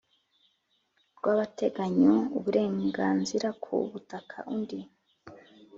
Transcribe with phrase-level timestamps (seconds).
[1.15, 4.79] bw agateganyo uburenganzira ku butaka undi